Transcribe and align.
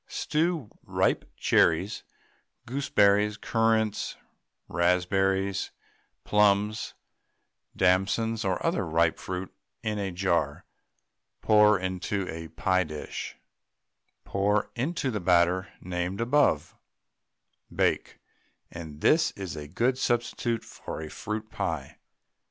Stew 0.07 0.71
ripe 0.81 1.31
cherries, 1.37 2.01
gooseberries, 2.65 3.37
currants, 3.37 4.17
raspberries, 4.67 5.69
plums, 6.23 6.95
damsons, 7.75 8.43
or 8.43 8.65
other 8.65 8.83
ripe 8.83 9.19
fruit 9.19 9.53
in 9.83 9.99
a 9.99 10.09
jar, 10.11 10.65
pour 11.43 11.77
into 11.79 12.27
a 12.29 12.47
pie 12.47 12.83
dish; 12.83 13.37
pour 14.25 14.71
into 14.75 15.11
the 15.11 15.19
batter 15.19 15.67
named 15.81 16.19
above, 16.19 16.75
bake, 17.71 18.17
and 18.71 19.01
this 19.01 19.29
is 19.33 19.55
a 19.55 19.67
good 19.67 19.99
substitute 19.99 20.63
for 20.63 20.99
a 20.99 21.11
fruit 21.11 21.51
pie. 21.51 21.99